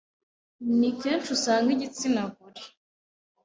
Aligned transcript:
Ni 0.77 0.89
kenshi 0.99 1.29
usanga 1.37 1.69
igitsinagore 1.75 2.61